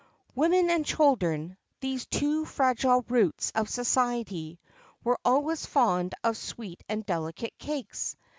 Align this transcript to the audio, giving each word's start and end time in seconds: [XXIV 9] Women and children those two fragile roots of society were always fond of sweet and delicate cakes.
[XXIV 0.01 0.27
9] 0.29 0.31
Women 0.49 0.69
and 0.71 0.83
children 0.85 1.57
those 1.79 2.07
two 2.07 2.43
fragile 2.45 3.05
roots 3.07 3.51
of 3.53 3.69
society 3.69 4.59
were 5.03 5.19
always 5.23 5.67
fond 5.67 6.15
of 6.23 6.37
sweet 6.37 6.83
and 6.89 7.05
delicate 7.05 7.55
cakes. 7.59 8.15